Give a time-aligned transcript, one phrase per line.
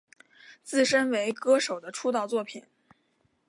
[0.63, 2.63] 自身为歌手的出道作品。